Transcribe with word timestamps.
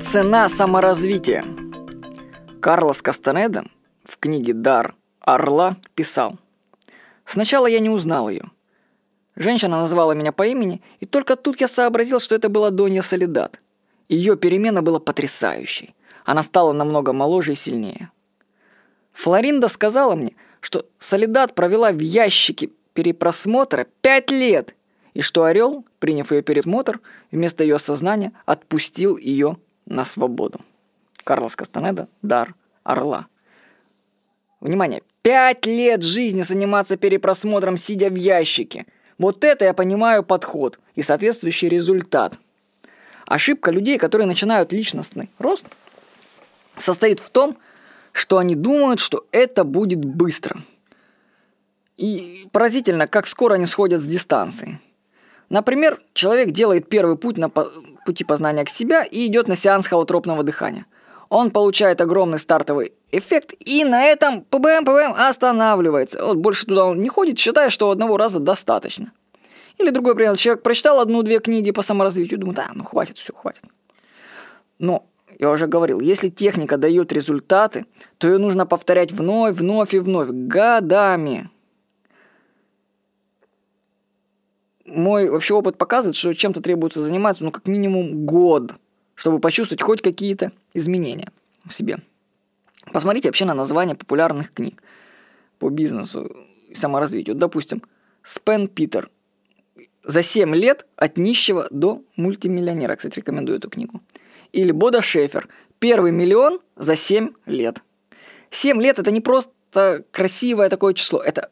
Цена 0.00 0.48
саморазвития. 0.48 1.44
Карлос 2.60 3.02
Кастанеда 3.02 3.64
в 4.04 4.18
книге 4.18 4.52
«Дар 4.52 4.94
Орла» 5.20 5.76
писал. 5.94 6.38
«Сначала 7.24 7.66
я 7.66 7.80
не 7.80 7.90
узнал 7.90 8.28
ее. 8.28 8.50
Женщина 9.34 9.80
назвала 9.80 10.14
меня 10.14 10.32
по 10.32 10.46
имени, 10.46 10.80
и 11.00 11.06
только 11.06 11.36
тут 11.36 11.60
я 11.60 11.68
сообразил, 11.68 12.20
что 12.20 12.34
это 12.34 12.48
была 12.48 12.70
Донья 12.70 13.02
Солидат. 13.02 13.60
Ее 14.08 14.36
перемена 14.36 14.82
была 14.82 15.00
потрясающей. 15.00 15.94
Она 16.24 16.42
стала 16.42 16.72
намного 16.72 17.12
моложе 17.12 17.52
и 17.52 17.56
сильнее. 17.56 18.10
Флоринда 19.12 19.68
сказала 19.68 20.14
мне, 20.14 20.32
что 20.60 20.86
Солидат 20.98 21.54
провела 21.54 21.90
в 21.90 21.98
ящике 21.98 22.70
перепросмотра 22.94 23.86
пять 24.00 24.30
лет, 24.30 24.74
и 25.16 25.22
что 25.22 25.44
Орел, 25.44 25.86
приняв 25.98 26.30
ее 26.30 26.42
пересмотр, 26.42 27.00
вместо 27.32 27.64
ее 27.64 27.78
сознания 27.78 28.32
отпустил 28.44 29.16
ее 29.16 29.56
на 29.86 30.04
свободу. 30.04 30.60
Карлос 31.24 31.56
Кастанеда 31.56 32.06
«Дар 32.20 32.54
Орла». 32.84 33.26
Внимание! 34.60 35.02
Пять 35.22 35.64
лет 35.64 36.02
жизни 36.02 36.42
заниматься 36.42 36.98
перепросмотром, 36.98 37.78
сидя 37.78 38.10
в 38.10 38.14
ящике. 38.14 38.84
Вот 39.16 39.42
это 39.42 39.64
я 39.64 39.72
понимаю 39.72 40.22
подход 40.22 40.78
и 40.94 41.00
соответствующий 41.00 41.70
результат. 41.70 42.34
Ошибка 43.26 43.70
людей, 43.70 43.96
которые 43.96 44.26
начинают 44.26 44.70
личностный 44.70 45.30
рост, 45.38 45.64
состоит 46.76 47.20
в 47.20 47.30
том, 47.30 47.56
что 48.12 48.36
они 48.36 48.54
думают, 48.54 49.00
что 49.00 49.24
это 49.32 49.64
будет 49.64 50.04
быстро. 50.04 50.60
И 51.96 52.48
поразительно, 52.52 53.06
как 53.06 53.26
скоро 53.26 53.54
они 53.54 53.64
сходят 53.64 54.02
с 54.02 54.06
дистанции. 54.06 54.78
Например, 55.48 56.00
человек 56.12 56.50
делает 56.50 56.88
первый 56.88 57.16
путь 57.16 57.36
на 57.36 57.48
пути 57.48 58.24
познания 58.24 58.64
к 58.64 58.70
себя 58.70 59.04
и 59.04 59.26
идет 59.26 59.48
на 59.48 59.56
сеанс 59.56 59.86
холотропного 59.86 60.42
дыхания. 60.42 60.86
Он 61.28 61.50
получает 61.50 62.00
огромный 62.00 62.38
стартовый 62.38 62.92
эффект 63.10 63.54
и 63.58 63.84
на 63.84 64.04
этом 64.04 64.42
ПБМ, 64.42 64.84
ПБМ 64.84 65.14
останавливается. 65.16 66.24
Вот 66.24 66.36
больше 66.36 66.66
туда 66.66 66.86
он 66.86 67.00
не 67.00 67.08
ходит, 67.08 67.38
считая, 67.38 67.70
что 67.70 67.90
одного 67.90 68.16
раза 68.16 68.38
достаточно. 68.38 69.12
Или 69.78 69.90
другой 69.90 70.14
пример. 70.14 70.36
Человек 70.36 70.62
прочитал 70.62 71.00
одну-две 71.00 71.38
книги 71.38 71.70
по 71.70 71.82
саморазвитию, 71.82 72.40
думает, 72.40 72.56
да, 72.56 72.70
ну 72.74 72.84
хватит, 72.84 73.18
все, 73.18 73.32
хватит. 73.34 73.64
Но, 74.78 75.06
я 75.38 75.50
уже 75.50 75.66
говорил, 75.66 76.00
если 76.00 76.28
техника 76.28 76.76
дает 76.76 77.12
результаты, 77.12 77.86
то 78.18 78.28
ее 78.28 78.38
нужно 78.38 78.66
повторять 78.66 79.12
вновь, 79.12 79.56
вновь 79.56 79.94
и 79.94 79.98
вновь, 79.98 80.28
годами. 80.30 81.50
Мой 84.86 85.28
вообще 85.28 85.54
опыт 85.54 85.78
показывает, 85.78 86.16
что 86.16 86.34
чем-то 86.34 86.60
требуется 86.60 87.02
заниматься, 87.02 87.44
ну, 87.44 87.50
как 87.50 87.66
минимум 87.66 88.24
год, 88.24 88.74
чтобы 89.14 89.40
почувствовать 89.40 89.82
хоть 89.82 90.02
какие-то 90.02 90.52
изменения 90.74 91.30
в 91.64 91.72
себе. 91.72 91.98
Посмотрите 92.92 93.28
вообще 93.28 93.44
на 93.44 93.54
название 93.54 93.96
популярных 93.96 94.52
книг 94.52 94.82
по 95.58 95.68
бизнесу 95.70 96.36
и 96.68 96.74
саморазвитию. 96.74 97.36
Допустим, 97.36 97.82
Спен 98.22 98.68
Питер. 98.68 99.10
За 100.04 100.22
7 100.22 100.54
лет 100.54 100.86
от 100.94 101.18
нищего 101.18 101.66
до 101.70 102.02
мультимиллионера. 102.16 102.94
Кстати, 102.94 103.16
рекомендую 103.16 103.58
эту 103.58 103.68
книгу. 103.68 104.00
Или 104.52 104.70
Бода 104.70 105.02
Шефер. 105.02 105.48
Первый 105.80 106.12
миллион 106.12 106.60
за 106.76 106.94
7 106.94 107.30
лет. 107.46 107.82
7 108.50 108.80
лет 108.80 109.00
это 109.00 109.10
не 109.10 109.20
просто 109.20 110.04
красивое 110.12 110.68
такое 110.68 110.94
число. 110.94 111.20
Это 111.20 111.50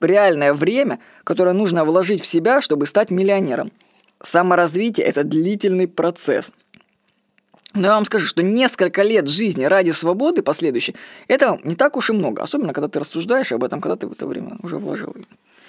реальное 0.00 0.52
время, 0.52 0.98
которое 1.24 1.52
нужно 1.52 1.84
вложить 1.84 2.22
в 2.22 2.26
себя, 2.26 2.60
чтобы 2.60 2.86
стать 2.86 3.10
миллионером. 3.10 3.70
Саморазвитие– 4.22 5.06
это 5.06 5.24
длительный 5.24 5.88
процесс. 5.88 6.52
Но 7.74 7.88
я 7.88 7.94
вам 7.94 8.04
скажу, 8.04 8.26
что 8.26 8.42
несколько 8.42 9.02
лет 9.02 9.28
жизни 9.28 9.64
ради 9.64 9.90
свободы 9.90 10.42
последующей– 10.42 10.94
это 11.28 11.58
не 11.64 11.74
так 11.74 11.96
уж 11.96 12.10
и 12.10 12.12
много, 12.12 12.42
особенно 12.42 12.72
когда 12.72 12.88
ты 12.88 13.00
рассуждаешь 13.00 13.50
об 13.52 13.64
этом, 13.64 13.80
когда 13.80 13.96
ты 13.96 14.06
в 14.06 14.12
это 14.12 14.26
время 14.26 14.56
уже 14.62 14.78
вложил. 14.78 15.14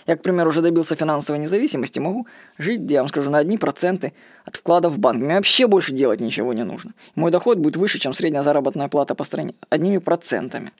Я, 0.06 0.16
к 0.16 0.22
примеру, 0.22 0.50
уже 0.50 0.62
добился 0.62 0.96
финансовой 0.96 1.40
независимости, 1.40 1.97
могу 1.97 2.28
жить, 2.59 2.81
я 2.91 3.00
вам 3.00 3.09
скажу, 3.09 3.31
на 3.31 3.40
одни 3.40 3.58
проценты 3.58 4.14
от 4.46 4.56
вкладов 4.56 4.94
в 4.94 5.00
банк. 5.00 5.24
Мне 5.24 5.35
вообще 5.35 5.66
больше 5.66 5.94
делать 5.94 6.19
ничего 6.19 6.53
не 6.53 6.64
нужно. 6.64 6.91
Мой 7.16 7.31
доход 7.31 7.58
будет 7.58 7.75
выше, 7.75 7.97
чем 7.97 8.14
средняя 8.14 8.44
заработная 8.44 8.88
плата 8.88 9.16
по 9.16 9.24
стране. 9.24 9.56
Одними 9.69 9.97
процентами. 9.97 10.72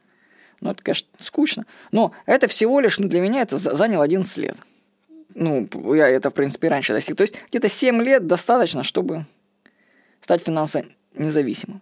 Ну, 0.66 0.72
это, 0.72 0.82
конечно, 0.82 1.08
скучно. 1.20 1.68
Но 1.92 2.12
это 2.26 2.48
всего 2.48 2.80
лишь, 2.80 2.98
ну, 2.98 3.08
для 3.08 3.22
меня 3.22 3.42
это 3.42 3.60
заняло 3.60 4.04
11 4.04 4.36
лет. 4.38 4.58
Ну, 5.36 5.70
я 5.94 6.08
это, 6.08 6.32
в 6.32 6.34
принципе, 6.34 6.70
раньше 6.70 6.92
достиг. 6.92 7.16
То 7.16 7.22
есть 7.22 7.36
где-то 7.50 7.70
7 7.70 8.02
лет 8.02 8.26
достаточно, 8.26 8.82
чтобы 8.82 9.28
стать 10.22 10.42
финансово 10.42 10.86
независимым. 11.14 11.82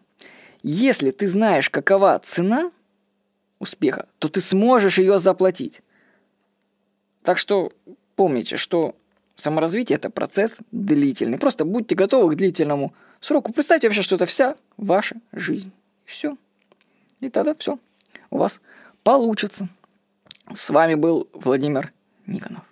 Если 0.63 1.11
ты 1.11 1.29
знаешь, 1.29 1.69
какова 1.69 2.19
цена 2.19 2.73
успеха, 3.59 4.09
то 4.19 4.27
ты 4.27 4.41
сможешь 4.41 4.97
ее 4.97 5.17
заплатить. 5.17 5.79
Так 7.21 7.37
что 7.37 7.71
помните, 8.17 8.57
что 8.57 8.97
саморазвитие– 9.37 9.95
это 9.97 10.09
процесс 10.09 10.57
длительный. 10.73 11.37
Просто 11.37 11.63
будьте 11.63 11.95
готовы 11.95 12.33
к 12.33 12.37
длительному 12.37 12.93
сроку. 13.21 13.53
Представьте 13.53 13.87
вообще, 13.87 14.01
что 14.01 14.15
это 14.15 14.25
вся 14.25 14.57
ваша 14.75 15.15
жизнь. 15.31 15.71
Все. 16.03 16.35
И 17.21 17.29
тогда 17.29 17.55
все 17.55 17.79
у 18.33 18.37
вас 18.39 18.61
получится. 19.03 19.69
С 20.53 20.69
вами 20.69 20.95
был 20.95 21.29
Владимир 21.33 21.93
Никонов. 22.25 22.63